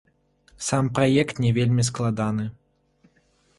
Сам 0.67 0.85
праект 0.99 1.43
не 1.45 1.51
вельмі 1.59 1.87
складаны. 1.91 2.49